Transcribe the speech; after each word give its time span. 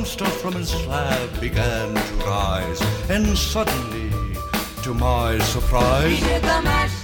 monster 0.00 0.24
from 0.24 0.54
his 0.54 0.70
slab 0.70 1.28
began 1.42 1.94
to 1.94 2.14
rise, 2.24 2.80
and 3.10 3.36
suddenly, 3.36 4.08
to 4.82 4.94
my 4.94 5.38
surprise, 5.40 6.18
He 6.18 6.24
did 6.24 6.40
the 6.42 6.62
mash, 6.62 6.96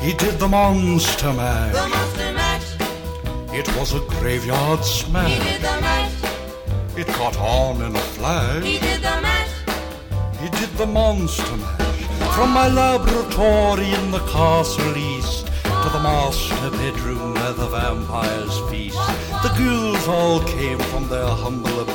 he 0.00 0.14
did 0.14 0.38
the 0.38 0.48
monster 0.48 1.34
mash. 1.34 1.74
the 1.74 1.86
monster 1.86 2.32
mash. 2.32 2.68
It 3.60 3.68
was 3.76 3.92
a 3.92 4.00
graveyard 4.16 4.82
smash. 4.82 5.32
He 5.32 5.38
did 5.50 5.60
the 5.60 5.76
mash, 5.86 6.16
It 6.96 7.06
caught 7.08 7.38
on 7.38 7.82
in 7.82 7.94
a 7.94 8.04
flash. 8.16 8.64
he 8.64 8.78
did 8.78 9.00
the 9.02 9.16
mash. 9.26 9.54
He 10.40 10.48
did 10.58 10.70
the 10.78 10.86
monster 10.86 11.56
mash. 11.58 12.04
From 12.36 12.50
my 12.60 12.68
laboratory 12.68 13.90
in 14.00 14.10
the 14.12 14.24
castle 14.32 14.96
east 14.96 15.46
to 15.82 15.90
the 15.90 16.00
master 16.00 16.70
bedroom 16.70 17.34
where 17.34 17.52
the 17.52 17.66
vampires 17.68 18.56
feast. 18.70 18.96
The 19.44 19.52
ghouls 19.58 20.08
all 20.08 20.40
came 20.56 20.78
from 20.90 21.08
their 21.08 21.26
humble 21.26 21.80
abodes 21.80 21.93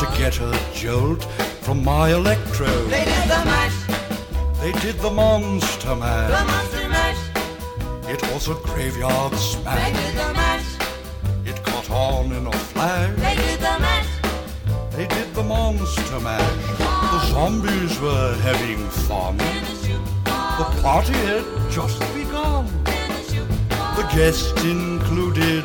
to 0.00 0.06
get 0.16 0.40
a 0.40 0.58
jolt 0.74 1.22
from 1.64 1.84
my 1.84 2.10
electrode. 2.12 2.88
They 2.90 3.04
did 3.04 3.24
the 3.34 3.42
mash, 3.44 3.78
They 4.60 4.72
did 4.80 4.96
the 5.00 5.10
monster 5.10 5.94
mash. 5.94 6.30
the 6.38 6.44
monster 6.52 6.88
mash. 6.88 7.22
It 8.08 8.22
was 8.32 8.48
a 8.48 8.54
graveyard 8.54 9.34
smash. 9.34 9.78
They 9.78 9.92
did 10.00 10.14
the 10.16 10.32
mash, 10.40 10.68
It 11.44 11.62
caught 11.64 11.90
on 11.90 12.32
in 12.32 12.46
a 12.46 12.52
flash. 12.52 13.14
they 13.16 13.34
did 13.36 13.60
the 13.60 13.76
mash. 13.86 14.10
They 14.96 15.06
did 15.06 15.34
the 15.34 15.42
monster 15.42 16.20
mash. 16.20 16.78
The 17.12 17.20
zombies 17.32 18.00
were 18.00 18.34
having 18.42 18.78
fun. 19.06 19.36
The 19.36 20.66
party 20.82 21.12
had 21.28 21.44
just 21.70 22.00
begun. 22.14 22.66
the 23.96 24.06
guests 24.14 24.64
included 24.64 25.64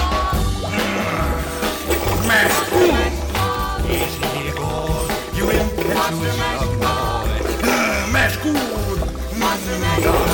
Max. 2.31 2.53
Yes, 3.91 4.13
dear 4.21 4.55
boy, 4.55 5.03
you 5.35 5.43
will 5.47 5.67
catch 5.83 6.13
me, 6.13 6.29
Max. 6.39 6.59
Max, 8.13 8.31
good. 8.37 8.99
Max, 9.37 10.30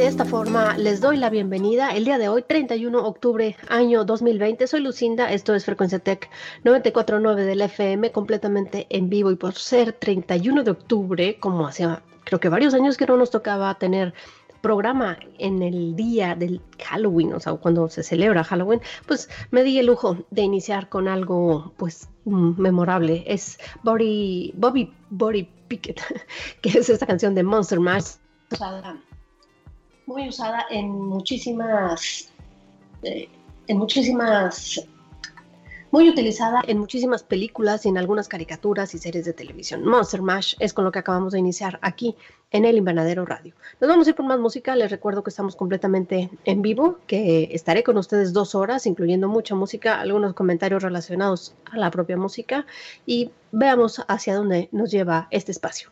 de 0.00 0.06
esta 0.06 0.24
forma 0.24 0.78
les 0.78 1.02
doy 1.02 1.18
la 1.18 1.28
bienvenida 1.28 1.90
el 1.90 2.06
día 2.06 2.16
de 2.16 2.30
hoy, 2.30 2.40
31 2.40 3.02
de 3.02 3.06
octubre, 3.06 3.56
año 3.68 4.06
2020. 4.06 4.66
Soy 4.66 4.80
Lucinda, 4.80 5.30
esto 5.30 5.54
es 5.54 5.66
Frecuencia 5.66 5.98
Tech 5.98 6.30
949 6.64 7.44
del 7.44 7.60
FM, 7.60 8.10
completamente 8.10 8.86
en 8.88 9.10
vivo. 9.10 9.30
Y 9.30 9.36
por 9.36 9.52
ser 9.52 9.92
31 9.92 10.64
de 10.64 10.70
octubre, 10.70 11.36
como 11.38 11.66
hacía 11.66 12.02
creo 12.24 12.40
que 12.40 12.48
varios 12.48 12.72
años 12.72 12.96
que 12.96 13.04
no 13.04 13.18
nos 13.18 13.30
tocaba 13.30 13.74
tener 13.74 14.14
programa 14.62 15.18
en 15.38 15.62
el 15.62 15.94
día 15.96 16.34
del 16.34 16.62
Halloween, 16.82 17.34
o 17.34 17.40
sea, 17.40 17.52
cuando 17.52 17.90
se 17.90 18.02
celebra 18.02 18.42
Halloween, 18.42 18.80
pues 19.06 19.28
me 19.50 19.62
di 19.64 19.78
el 19.80 19.84
lujo 19.84 20.16
de 20.30 20.40
iniciar 20.40 20.88
con 20.88 21.08
algo, 21.08 21.74
pues, 21.76 22.08
memorable. 22.24 23.22
Es 23.26 23.58
Bobby, 23.82 24.54
Bobby, 24.56 24.94
Bobby 25.10 25.46
Pickett, 25.68 26.00
que 26.62 26.70
es 26.70 26.88
esta 26.88 27.04
canción 27.04 27.34
de 27.34 27.42
Monster 27.42 27.80
Mash, 27.80 28.12
muy 30.10 30.28
usada 30.28 30.66
en 30.70 30.90
muchísimas, 30.90 32.32
eh, 33.04 33.28
en 33.68 33.78
muchísimas, 33.78 34.84
muy 35.92 36.08
utilizada 36.08 36.62
en 36.66 36.78
muchísimas 36.78 37.22
películas 37.22 37.86
y 37.86 37.90
en 37.90 37.96
algunas 37.96 38.26
caricaturas 38.26 38.92
y 38.94 38.98
series 38.98 39.24
de 39.24 39.32
televisión. 39.32 39.84
Monster 39.84 40.20
Mash 40.20 40.54
es 40.58 40.72
con 40.72 40.84
lo 40.84 40.90
que 40.90 40.98
acabamos 40.98 41.32
de 41.32 41.38
iniciar 41.38 41.78
aquí 41.80 42.16
en 42.50 42.64
el 42.64 42.76
Invernadero 42.76 43.24
Radio. 43.24 43.54
Nos 43.80 43.88
vamos 43.88 44.08
a 44.08 44.10
ir 44.10 44.16
por 44.16 44.26
más 44.26 44.40
música. 44.40 44.74
Les 44.74 44.90
recuerdo 44.90 45.22
que 45.22 45.30
estamos 45.30 45.54
completamente 45.54 46.28
en 46.44 46.60
vivo, 46.60 46.98
que 47.06 47.48
estaré 47.52 47.84
con 47.84 47.96
ustedes 47.96 48.32
dos 48.32 48.56
horas, 48.56 48.86
incluyendo 48.86 49.28
mucha 49.28 49.54
música, 49.54 50.00
algunos 50.00 50.34
comentarios 50.34 50.82
relacionados 50.82 51.54
a 51.70 51.78
la 51.78 51.92
propia 51.92 52.16
música 52.16 52.66
y 53.06 53.30
veamos 53.52 54.04
hacia 54.08 54.34
dónde 54.34 54.68
nos 54.72 54.90
lleva 54.90 55.28
este 55.30 55.52
espacio. 55.52 55.90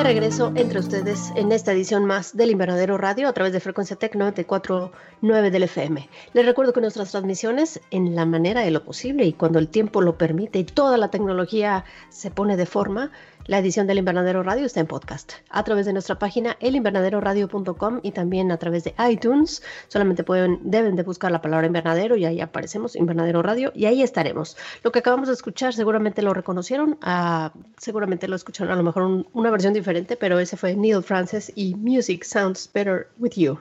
De 0.00 0.04
regreso 0.04 0.50
entre 0.54 0.78
ustedes 0.78 1.30
en 1.36 1.52
esta 1.52 1.72
edición 1.72 2.06
más 2.06 2.34
del 2.34 2.50
Invernadero 2.50 2.96
Radio 2.96 3.28
a 3.28 3.34
través 3.34 3.52
de 3.52 3.60
Frecuencia 3.60 3.96
Tech 3.96 4.14
94.9 4.14 5.50
del 5.50 5.64
FM. 5.64 6.08
Les 6.32 6.46
recuerdo 6.46 6.72
que 6.72 6.80
nuestras 6.80 7.10
transmisiones, 7.10 7.82
en 7.90 8.14
la 8.14 8.24
manera 8.24 8.62
de 8.62 8.70
lo 8.70 8.82
posible 8.82 9.26
y 9.26 9.34
cuando 9.34 9.58
el 9.58 9.68
tiempo 9.68 10.00
lo 10.00 10.16
permite 10.16 10.58
y 10.58 10.64
toda 10.64 10.96
la 10.96 11.10
tecnología 11.10 11.84
se 12.08 12.30
pone 12.30 12.56
de 12.56 12.64
forma, 12.64 13.10
la 13.50 13.58
edición 13.58 13.88
del 13.88 13.98
Invernadero 13.98 14.44
Radio 14.44 14.64
está 14.64 14.78
en 14.78 14.86
podcast 14.86 15.32
a 15.48 15.64
través 15.64 15.84
de 15.84 15.92
nuestra 15.92 16.20
página 16.20 16.56
elinvernaderoradio.com 16.60 17.98
y 18.04 18.12
también 18.12 18.52
a 18.52 18.58
través 18.58 18.84
de 18.84 18.94
iTunes. 19.10 19.60
Solamente 19.88 20.22
pueden, 20.22 20.60
deben 20.62 20.94
de 20.94 21.02
buscar 21.02 21.32
la 21.32 21.42
palabra 21.42 21.66
invernadero 21.66 22.14
y 22.16 22.24
ahí 22.24 22.40
aparecemos, 22.40 22.94
Invernadero 22.94 23.42
Radio, 23.42 23.72
y 23.74 23.86
ahí 23.86 24.04
estaremos. 24.04 24.56
Lo 24.84 24.92
que 24.92 25.00
acabamos 25.00 25.26
de 25.26 25.34
escuchar 25.34 25.74
seguramente 25.74 26.22
lo 26.22 26.32
reconocieron, 26.32 26.96
ah, 27.02 27.52
seguramente 27.76 28.28
lo 28.28 28.36
escucharon 28.36 28.72
a 28.72 28.76
lo 28.76 28.84
mejor 28.84 29.02
un- 29.02 29.26
una 29.32 29.50
versión 29.50 29.72
diferente, 29.74 30.16
pero 30.16 30.38
ese 30.38 30.56
fue 30.56 30.76
Neil 30.76 31.02
Francis 31.02 31.50
y 31.56 31.74
Music 31.74 32.22
Sounds 32.22 32.70
Better 32.72 33.08
With 33.18 33.32
You. 33.32 33.58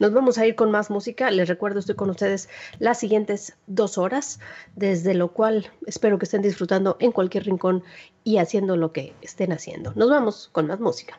Nos 0.00 0.12
vamos 0.12 0.38
a 0.38 0.46
ir 0.46 0.56
con 0.56 0.72
más 0.72 0.90
música. 0.90 1.30
Les 1.30 1.46
recuerdo, 1.48 1.78
estoy 1.78 1.94
con 1.94 2.10
ustedes 2.10 2.48
las 2.80 2.98
siguientes 2.98 3.56
dos 3.68 3.98
horas, 3.98 4.40
desde 4.74 5.14
lo 5.14 5.28
cual 5.32 5.70
espero 5.86 6.18
que 6.18 6.24
estén 6.24 6.42
disfrutando 6.42 6.96
en 6.98 7.12
cualquier 7.12 7.44
rincón 7.44 7.84
y 8.28 8.36
haciendo 8.36 8.76
lo 8.76 8.92
que 8.92 9.14
estén 9.22 9.52
haciendo. 9.52 9.94
Nos 9.94 10.10
vamos 10.10 10.50
con 10.52 10.66
más 10.66 10.80
música. 10.80 11.18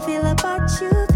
I 0.00 0.06
feel 0.06 0.26
about 0.28 0.80
you 0.80 1.09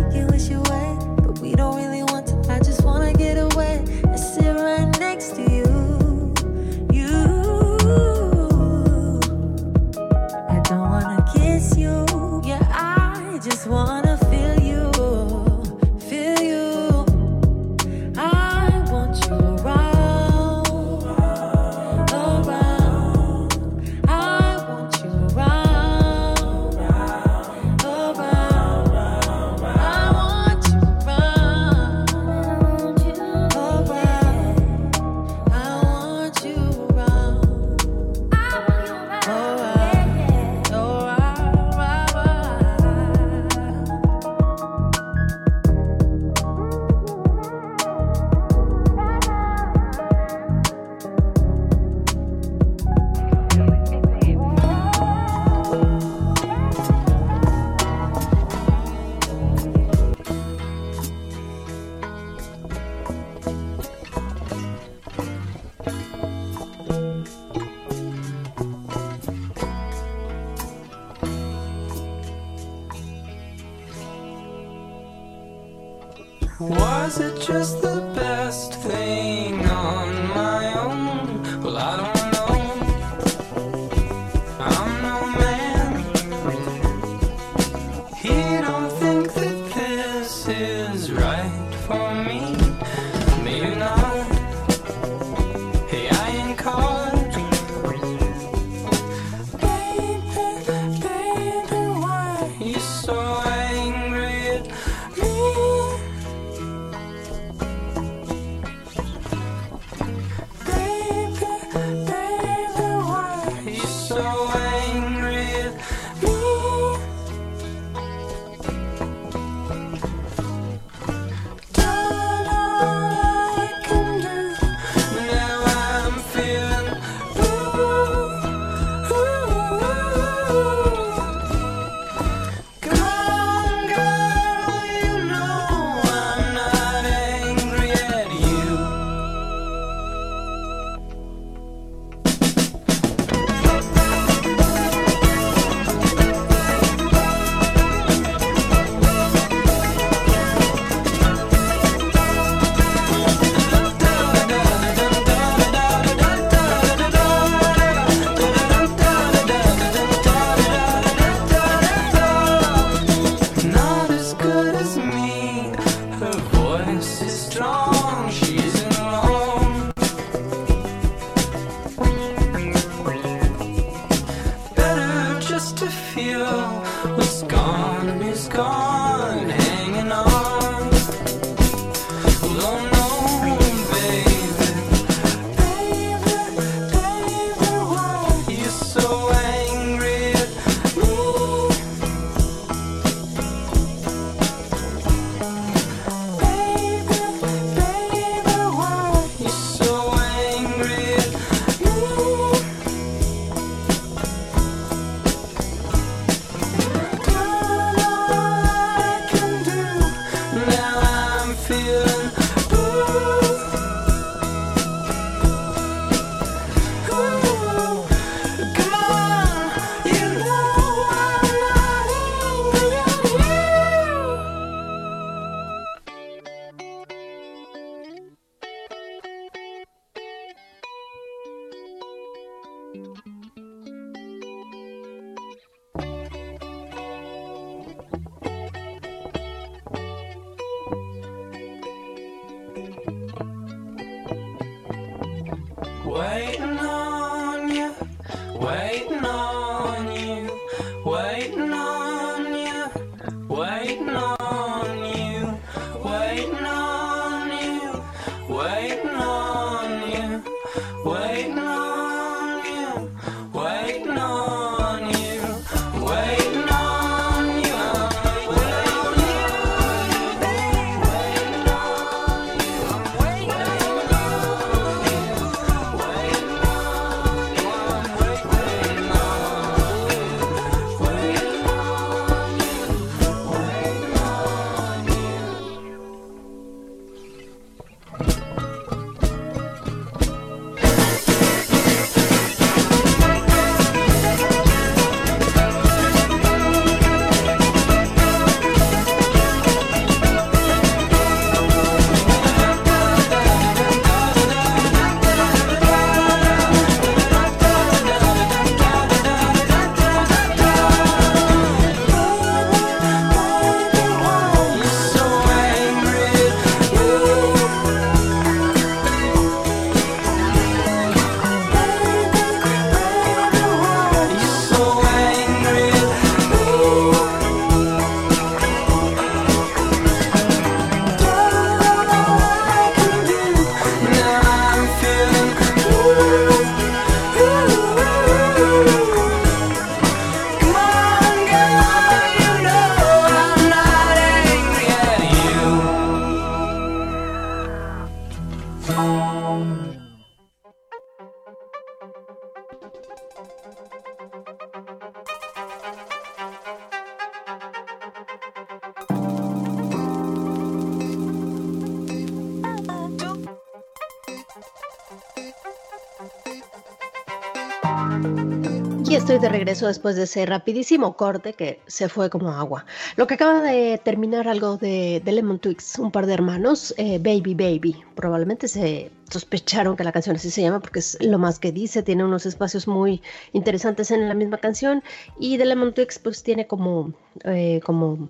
regreso 369.65 369.87
después 369.87 370.17
de 370.17 370.25
ese 370.25 370.45
rapidísimo 370.47 371.17
corte 371.17 371.55
que 371.55 371.81
se 371.87 372.09
fue 372.09 372.29
como 372.31 372.51
agua. 372.51 372.85
Lo 373.17 373.27
que 373.27 373.35
acaba 373.35 373.63
de 373.63 374.01
terminar 374.05 374.47
algo 374.47 374.77
de, 374.77 375.23
de 375.25 375.33
Lemon 375.33 375.59
Twigs, 375.59 375.99
un 375.99 376.11
par 376.11 376.27
de 376.27 376.35
hermanos, 376.35 376.95
eh, 376.99 377.19
Baby 377.19 377.55
Baby. 377.55 378.05
Probablemente 378.15 378.69
se 378.69 379.11
sospecharon 379.31 379.97
que 379.97 380.05
la 380.05 380.13
canción 380.13 380.37
así 380.37 380.51
se 380.51 380.63
llama 380.63 380.81
porque 380.81 380.99
es 380.99 381.17
lo 381.21 381.39
más 381.39 381.59
que 381.59 381.73
dice, 381.73 382.03
tiene 382.03 382.25
unos 382.25 382.47
espacios 382.47 382.87
muy 382.87 383.23
interesantes 383.53 384.11
en 384.11 384.29
la 384.29 384.35
misma 384.35 384.59
canción 384.59 385.03
y 385.39 385.59
The 385.59 385.65
Lemon 385.65 385.95
Twigs 385.95 386.19
pues 386.19 386.43
tiene 386.43 386.67
como, 386.67 387.15
eh, 387.45 387.81
como 387.85 388.29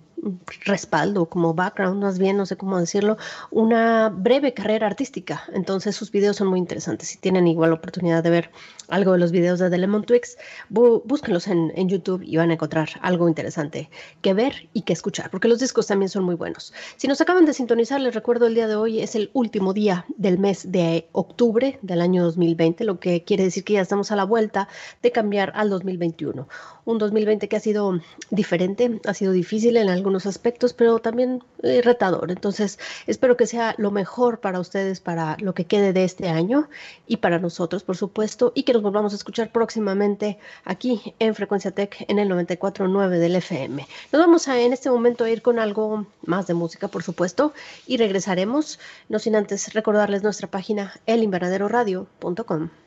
respaldo, 0.64 1.27
como 1.27 1.53
background 1.53 2.03
más 2.03 2.18
bien, 2.18 2.37
no 2.37 2.47
sé 2.47 2.57
cómo 2.57 2.79
decirlo, 2.81 3.18
una 3.51 4.09
breve 4.09 4.55
carrera 4.55 4.87
artística, 4.87 5.42
entonces 5.53 5.97
sus 5.97 6.11
videos 6.11 6.37
son 6.37 6.49
muy 6.49 6.59
interesantes, 6.59 7.09
si 7.09 7.18
tienen 7.18 7.47
igual 7.47 7.73
oportunidad 7.73 8.23
de 8.23 8.31
ver 8.31 8.51
algo 8.88 9.12
de 9.12 9.18
los 9.18 9.33
videos 9.33 9.59
de 9.59 9.70
The 9.70 9.79
Lemon 9.79 10.05
Twigs, 10.05 10.37
bú- 10.70 11.03
búsquenlos 11.05 11.47
en, 11.47 11.73
en 11.75 11.88
YouTube 11.88 12.23
y 12.23 12.37
van 12.37 12.51
a 12.51 12.55
encontrar 12.55 12.88
algo 13.01 13.29
interesante 13.29 13.90
que 14.23 14.35
ver 14.35 14.68
y 14.73 14.83
que 14.83 14.92
escuchar, 14.92 15.31
porque 15.31 15.49
los 15.49 15.59
discos 15.61 15.87
también 15.87 16.09
son 16.09 16.25
muy 16.25 16.35
buenos. 16.35 16.73
Si 16.97 17.09
nos 17.09 17.20
acaban 17.20 17.44
de 17.47 17.53
sintonizar, 17.55 18.01
les 18.01 18.14
recuerdo 18.14 18.47
el 18.47 18.55
día 18.55 18.68
de 18.68 18.77
hoy 18.77 19.01
es 19.01 19.14
el 19.14 19.31
último 19.33 19.73
día 19.73 20.05
del 20.16 20.38
mes 20.38 20.70
de 20.70 21.09
octubre 21.12 21.79
del 21.83 22.01
año 22.01 22.23
2020, 22.25 22.85
lo 22.85 22.99
que 23.01 23.25
quiere 23.25 23.44
decir 23.44 23.64
que 23.64 23.75
ya 23.75 23.81
estamos 23.81 24.11
a 24.11 24.16
la 24.16 24.25
vuelta 24.25 24.68
de 25.03 25.12
cambiar 25.12 25.53
al 25.55 25.70
2021. 25.70 26.49
Un 26.87 26.99
2020 26.99 27.49
que 27.49 27.57
ha 27.57 27.61
sido 27.61 27.99
diferente, 28.31 29.01
ha 29.07 29.14
sido 29.14 29.33
difícil 29.33 29.77
en 29.77 29.88
algunos 29.88 30.27
aspectos, 30.27 30.75
pero 30.75 30.99
también 30.99 31.42
eh, 31.62 31.81
retador. 31.83 32.31
Entonces, 32.31 32.79
espero 33.07 33.37
que 33.37 33.47
sea 33.47 33.75
lo 33.79 33.90
mejor 33.90 34.40
para 34.40 34.61
ustedes, 34.61 35.01
para 35.01 35.37
lo 35.40 35.55
que 35.55 35.64
quede 35.64 35.92
de 35.92 36.05
este 36.05 36.29
año 36.29 36.68
y 37.07 37.18
para 37.18 37.38
nosotros, 37.38 37.83
por 37.85 37.97
supuesto, 37.97 38.53
y 38.55 38.64
que 38.64 38.75
volvamos 38.85 39.12
a 39.12 39.16
escuchar 39.16 39.51
próximamente 39.51 40.38
aquí 40.64 41.14
en 41.18 41.35
Frecuencia 41.35 41.73
Tech 41.73 42.05
en 42.07 42.20
el 42.20 42.29
94.9 42.29 43.18
del 43.18 43.35
FM. 43.37 43.85
Nos 44.12 44.23
vamos 44.23 44.47
a 44.47 44.61
en 44.61 44.73
este 44.73 44.90
momento 44.90 45.25
a 45.25 45.31
ir 45.31 45.42
con 45.42 45.59
algo 45.59 46.07
más 46.25 46.47
de 46.47 46.55
música, 46.55 46.87
por 46.87 47.03
supuesto, 47.03 47.53
y 47.87 47.97
regresaremos, 47.97 48.79
no 49.09 49.18
sin 49.18 49.35
antes 49.35 49.75
recordarles 49.75 50.23
nuestra 50.23 50.49
página 50.49 50.92
elinvernaderoradio.com. 51.07 52.84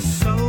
just 0.00 0.20
so 0.20 0.47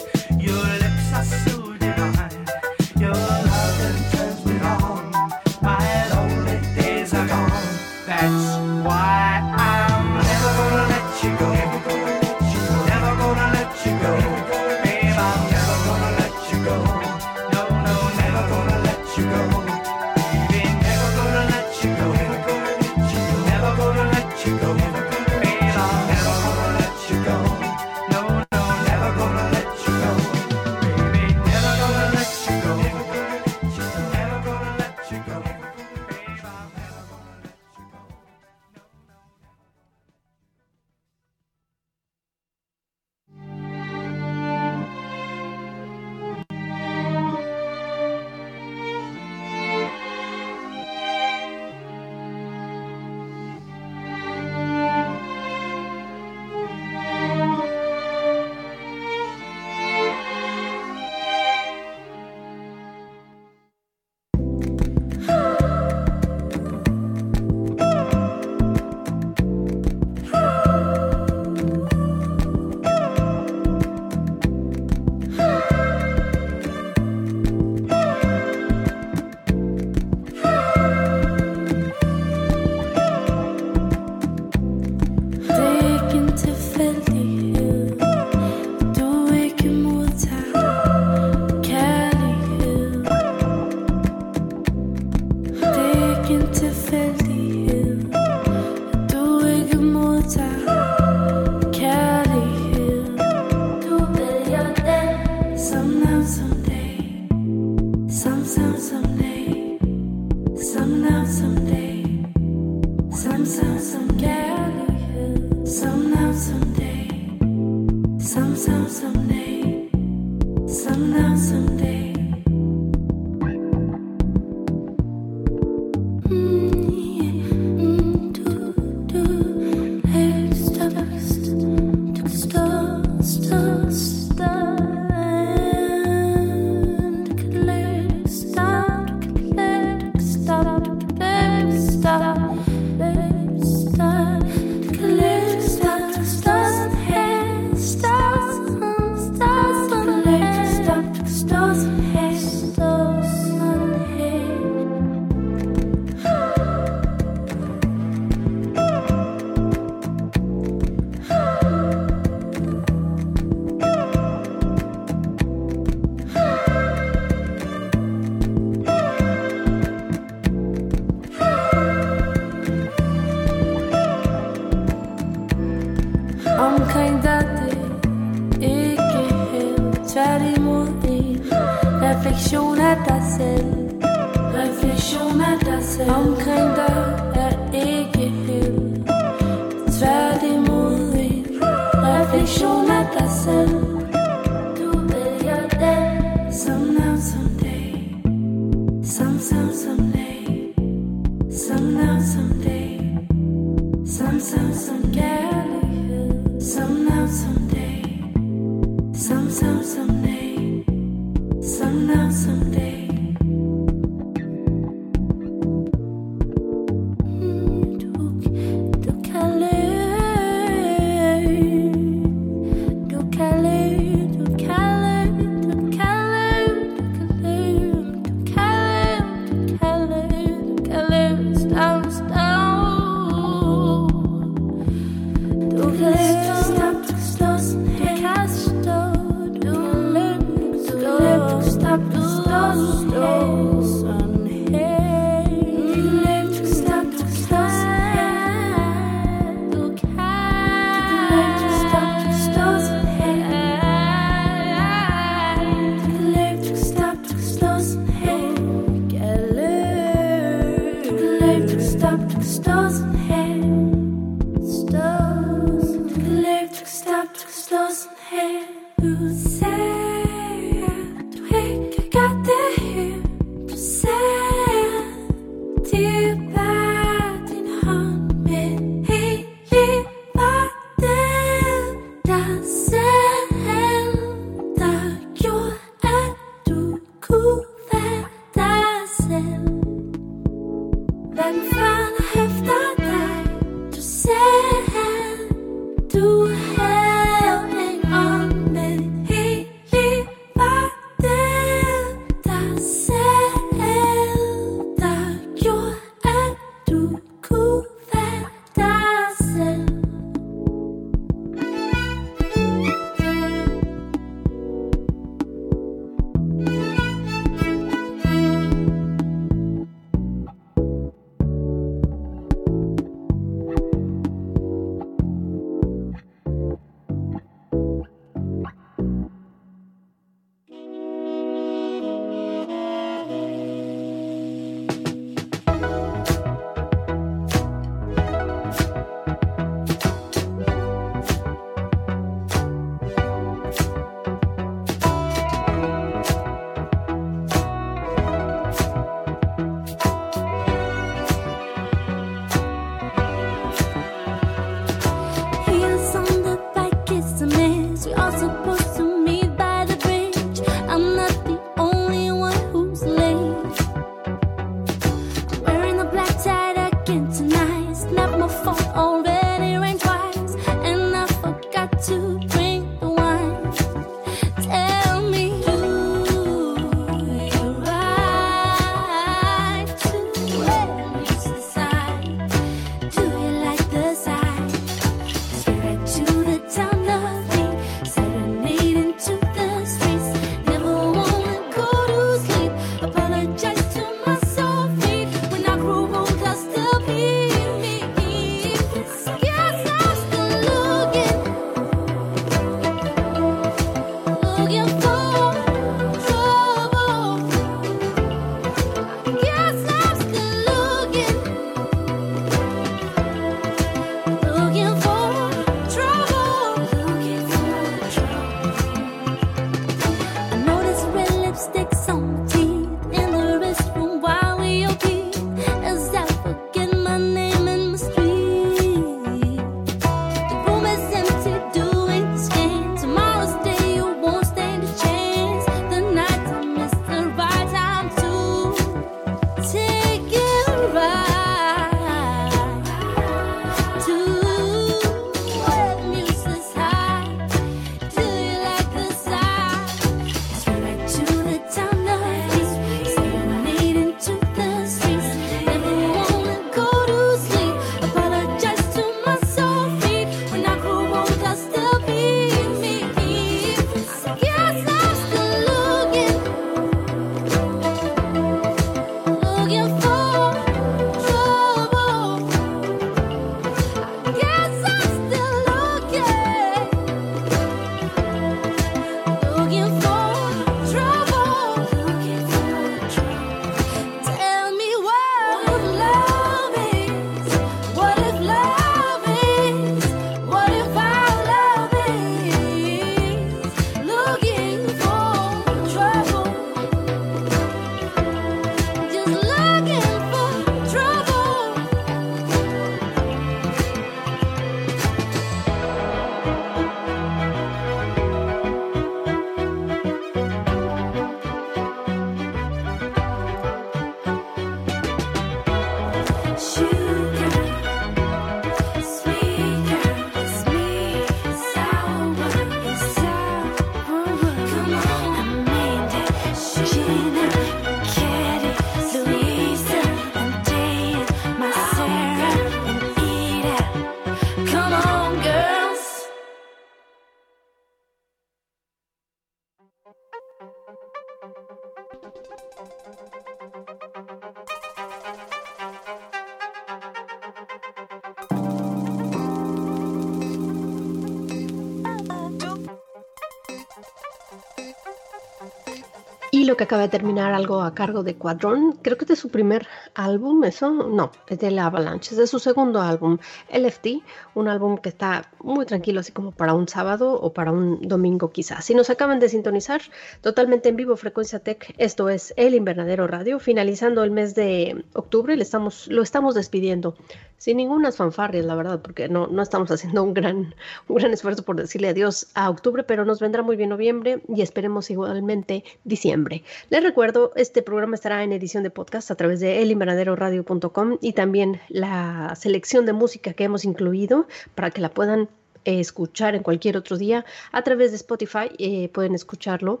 que 556.76 556.84
acaba 556.84 557.02
de 557.02 557.08
terminar 557.08 557.52
algo 557.52 557.82
a 557.82 557.94
cargo 557.94 558.22
de 558.22 558.34
Quadron, 558.34 558.92
creo 559.02 559.16
que 559.16 559.24
es 559.24 559.28
de 559.28 559.36
su 559.36 559.48
primer 559.50 559.86
álbum, 560.14 560.64
eso 560.64 560.90
no, 560.90 561.32
es 561.48 561.58
de 561.58 561.70
la 561.70 561.86
Avalanche, 561.86 562.32
es 562.32 562.36
de 562.38 562.46
su 562.46 562.58
segundo 562.58 563.00
álbum, 563.00 563.38
LFT, 563.72 564.22
un 564.54 564.68
álbum 564.68 564.98
que 564.98 565.08
está 565.08 565.50
muy 565.60 565.86
tranquilo, 565.86 566.20
así 566.20 566.32
como 566.32 566.52
para 566.52 566.74
un 566.74 566.88
sábado 566.88 567.32
o 567.34 567.52
para 567.52 567.72
un 567.72 568.00
domingo 568.06 568.50
quizás. 568.50 568.84
Si 568.84 568.94
nos 568.94 569.10
acaban 569.10 569.40
de 569.40 569.48
sintonizar, 569.48 570.00
totalmente 570.40 570.88
en 570.88 570.96
vivo 570.96 571.16
Frecuencia 571.16 571.58
Tech, 571.60 571.94
esto 571.98 572.28
es 572.28 572.54
El 572.56 572.74
Invernadero 572.74 573.26
Radio, 573.26 573.58
finalizando 573.58 574.22
el 574.24 574.30
mes 574.30 574.54
de 574.54 575.04
octubre, 575.14 575.56
le 575.56 575.62
estamos, 575.62 576.06
lo 576.08 576.22
estamos 576.22 576.54
despidiendo 576.54 577.16
sin 577.58 577.78
ninguna 577.78 578.12
fanfarrias, 578.12 578.64
la 578.64 578.74
verdad, 578.74 579.00
porque 579.00 579.28
no, 579.28 579.46
no 579.46 579.62
estamos 579.62 579.90
haciendo 579.90 580.22
un 580.22 580.34
gran, 580.34 580.74
un 581.08 581.16
gran 581.16 581.32
esfuerzo 581.32 581.64
por 581.64 581.76
decirle 581.76 582.08
adiós 582.08 582.48
a 582.54 582.70
octubre, 582.70 583.02
pero 583.02 583.24
nos 583.24 583.40
vendrá 583.40 583.62
muy 583.62 583.76
bien 583.76 583.90
noviembre 583.90 584.42
y 584.48 584.62
esperemos 584.62 585.10
igualmente 585.10 585.84
diciembre. 586.04 586.64
Les 586.90 587.02
recuerdo, 587.02 587.52
este 587.56 587.82
programa 587.82 588.14
estará 588.14 588.42
en 588.42 588.52
edición 588.52 588.82
de 588.82 588.90
podcast 588.90 589.30
a 589.30 589.34
través 589.34 589.60
de 589.60 589.82
elinvernaderoradio.com 589.82 591.18
y 591.20 591.32
también 591.32 591.80
la 591.88 592.54
selección 592.56 593.06
de 593.06 593.12
música 593.12 593.52
que 593.52 593.64
hemos 593.64 593.84
incluido 593.84 594.46
para 594.74 594.90
que 594.90 595.00
la 595.00 595.10
puedan 595.10 595.48
eh, 595.86 596.00
escuchar 596.00 596.56
en 596.56 596.64
cualquier 596.64 596.96
otro 596.96 597.16
día 597.16 597.44
a 597.70 597.82
través 597.82 598.10
de 598.10 598.16
Spotify. 598.16 598.70
eh, 598.78 599.08
pueden 599.10 599.34
escucharlo. 599.36 600.00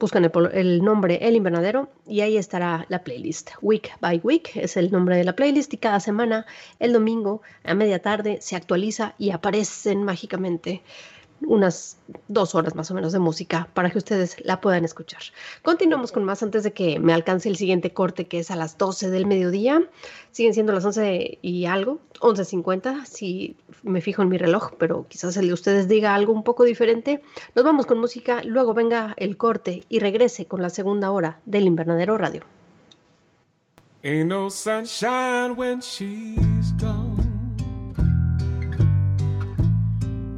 Buscan 0.00 0.24
el, 0.24 0.32
el 0.52 0.82
nombre 0.82 1.18
El 1.22 1.36
Invernadero 1.36 1.88
y 2.06 2.22
ahí 2.22 2.36
estará 2.36 2.84
la 2.88 3.04
playlist. 3.04 3.52
Week 3.62 3.92
by 4.00 4.20
Week 4.24 4.50
es 4.56 4.76
el 4.76 4.90
nombre 4.90 5.16
de 5.16 5.22
la 5.22 5.36
playlist 5.36 5.72
y 5.72 5.76
cada 5.76 6.00
semana, 6.00 6.46
el 6.80 6.92
domingo 6.92 7.42
a 7.62 7.74
media 7.74 8.00
tarde, 8.00 8.38
se 8.40 8.56
actualiza 8.56 9.14
y 9.18 9.30
aparecen 9.30 10.02
mágicamente 10.02 10.82
unas 11.46 11.98
dos 12.28 12.54
horas 12.54 12.74
más 12.74 12.90
o 12.90 12.94
menos 12.94 13.12
de 13.12 13.18
música 13.18 13.68
para 13.74 13.90
que 13.90 13.98
ustedes 13.98 14.36
la 14.44 14.60
puedan 14.60 14.84
escuchar. 14.84 15.20
Continuamos 15.62 16.12
con 16.12 16.24
más 16.24 16.42
antes 16.42 16.62
de 16.62 16.72
que 16.72 16.98
me 16.98 17.12
alcance 17.12 17.48
el 17.48 17.56
siguiente 17.56 17.92
corte 17.92 18.26
que 18.26 18.40
es 18.40 18.50
a 18.50 18.56
las 18.56 18.78
12 18.78 19.10
del 19.10 19.26
mediodía. 19.26 19.82
Siguen 20.30 20.54
siendo 20.54 20.72
las 20.72 20.84
11 20.84 21.38
y 21.42 21.66
algo, 21.66 21.98
11.50 22.20 23.04
si 23.04 23.56
me 23.82 24.00
fijo 24.00 24.22
en 24.22 24.28
mi 24.28 24.38
reloj, 24.38 24.72
pero 24.78 25.06
quizás 25.08 25.36
el 25.36 25.48
de 25.48 25.54
ustedes 25.54 25.88
diga 25.88 26.14
algo 26.14 26.32
un 26.32 26.44
poco 26.44 26.64
diferente. 26.64 27.22
Nos 27.54 27.64
vamos 27.64 27.86
con 27.86 27.98
música, 27.98 28.42
luego 28.44 28.74
venga 28.74 29.14
el 29.16 29.36
corte 29.36 29.84
y 29.88 29.98
regrese 29.98 30.46
con 30.46 30.62
la 30.62 30.70
segunda 30.70 31.10
hora 31.10 31.40
del 31.46 31.66
Invernadero 31.66 32.18
Radio. 32.18 32.42
Ain't 34.02 34.28
no 34.28 34.48
sunshine 34.48 35.56
when 35.56 35.80
she's 35.80 36.72
gone. 36.78 37.09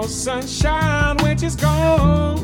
no 0.00 0.06
sunshine 0.06 1.14
when 1.18 1.36
she's 1.36 1.56
gone, 1.56 2.38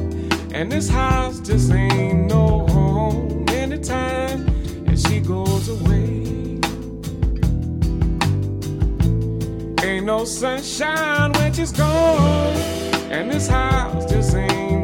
and 0.53 0.71
this 0.71 0.91
house 0.91 1.41
just 1.41 1.73
ain't 1.73 2.27
no 2.27 2.67
home 2.67 3.47
anytime 3.49 4.47
and 4.87 4.99
she 4.99 5.21
goes 5.21 5.69
away. 5.71 6.61
Ain't 9.89 10.05
no 10.05 10.27
sunshine 10.27 11.33
when 11.33 11.51
she's 11.55 11.73
gone, 11.73 12.57
and 13.11 13.31
this 13.31 13.49
house 13.49 14.05
just 14.05 14.35
ain't 14.35 14.76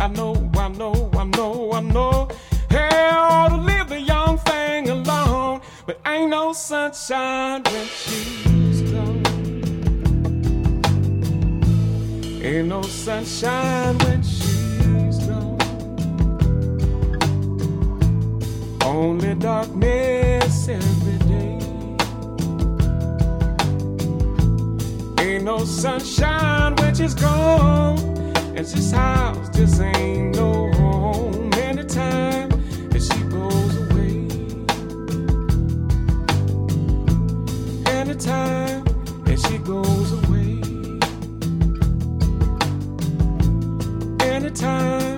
I 0.00 0.06
know, 0.06 0.50
I 0.54 0.68
know, 0.68 1.10
I 1.12 1.24
know, 1.24 1.72
I 1.72 1.80
know, 1.80 2.28
ought 2.72 3.48
to 3.50 3.56
leave 3.58 3.88
the 3.90 4.00
young 4.00 4.38
thing 4.38 4.88
alone, 4.88 5.60
but 5.84 6.00
ain't 6.06 6.30
no 6.30 6.54
sunshine 6.54 7.62
when 7.64 7.86
she's 7.86 8.80
gone. 8.90 9.26
Ain't 12.42 12.68
no 12.68 12.80
sunshine 12.80 13.98
when 13.98 14.22
she's 14.22 15.18
gone. 15.26 15.58
Only 18.82 19.34
darkness 19.34 20.66
every 20.66 21.18
day. 21.28 21.58
Ain't 25.22 25.44
no 25.44 25.58
sunshine 25.66 26.74
when 26.76 26.94
she's 26.94 27.14
gone. 27.14 28.29
Cause 28.60 28.74
this 28.74 28.90
house 28.90 29.48
just 29.56 29.80
ain't 29.80 30.36
no 30.36 30.70
home. 30.72 31.50
And 31.54 31.78
the 31.78 31.84
time 31.84 32.50
that 32.90 33.00
she 33.00 33.22
goes 33.30 33.76
away. 33.84 34.28
And 37.90 38.10
the 38.10 38.14
time 38.14 38.84
that 39.24 39.38
she 39.48 39.56
goes 39.56 40.12
away. 40.12 40.60
And 44.28 44.44
the 44.44 44.50
time. 44.50 45.09